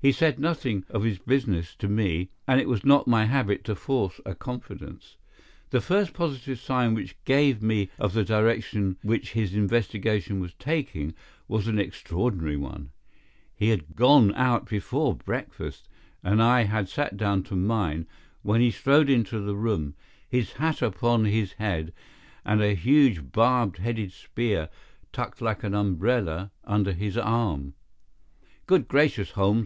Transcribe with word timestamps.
He 0.00 0.12
said 0.12 0.38
nothing 0.38 0.84
of 0.90 1.02
his 1.02 1.16
business 1.18 1.74
to 1.76 1.88
me, 1.88 2.28
and 2.46 2.60
it 2.60 2.68
was 2.68 2.84
not 2.84 3.08
my 3.08 3.24
habit 3.24 3.64
to 3.64 3.74
force 3.74 4.20
a 4.26 4.34
confidence. 4.34 5.16
The 5.70 5.80
first 5.80 6.12
positive 6.12 6.60
sign 6.60 6.92
which 6.92 7.12
he 7.12 7.16
gave 7.24 7.62
me 7.62 7.88
of 7.98 8.12
the 8.12 8.22
direction 8.22 8.98
which 9.00 9.32
his 9.32 9.54
investigation 9.54 10.40
was 10.40 10.52
taking 10.58 11.14
was 11.48 11.68
an 11.68 11.78
extraordinary 11.78 12.58
one. 12.58 12.90
He 13.56 13.70
had 13.70 13.96
gone 13.96 14.34
out 14.34 14.68
before 14.68 15.14
breakfast, 15.16 15.88
and 16.22 16.42
I 16.42 16.64
had 16.64 16.86
sat 16.90 17.16
down 17.16 17.42
to 17.44 17.56
mine 17.56 18.06
when 18.42 18.60
he 18.60 18.70
strode 18.70 19.08
into 19.08 19.40
the 19.40 19.56
room, 19.56 19.94
his 20.28 20.52
hat 20.52 20.82
upon 20.82 21.24
his 21.24 21.54
head 21.54 21.94
and 22.44 22.60
a 22.62 22.74
huge 22.74 23.32
barbed 23.32 23.78
headed 23.78 24.12
spear 24.12 24.68
tucked 25.14 25.40
like 25.40 25.64
an 25.64 25.74
umbrella 25.74 26.50
under 26.62 26.92
his 26.92 27.16
arm. 27.16 27.72
"Good 28.66 28.86
gracious, 28.86 29.30
Holmes!" 29.30 29.62